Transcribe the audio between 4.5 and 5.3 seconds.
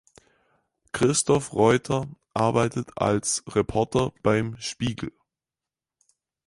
"Spiegel".